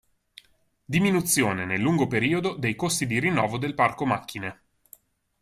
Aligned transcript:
Diminuzione 0.85 1.63
nel 1.63 1.79
lungo 1.79 2.07
periodo 2.07 2.55
dei 2.55 2.75
costi 2.75 3.05
di 3.05 3.19
rinnovo 3.19 3.59
del 3.59 3.75
parco 3.75 4.03
macchine. 4.03 4.61